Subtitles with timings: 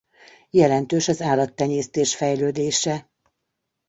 [0.49, 3.09] Jelentős az állattenyésztés fejlődése.